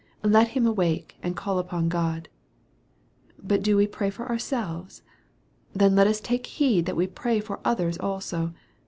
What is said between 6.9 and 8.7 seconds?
we pray for others also.